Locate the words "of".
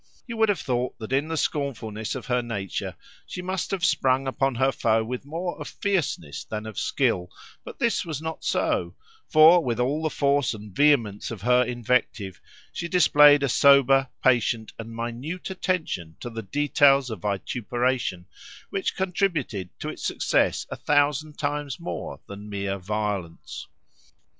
2.15-2.25, 5.61-5.67, 6.65-6.79, 11.29-11.43, 17.11-17.21